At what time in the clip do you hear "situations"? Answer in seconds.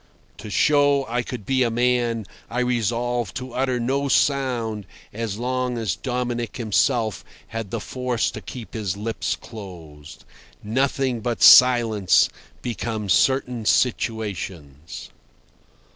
13.63-15.11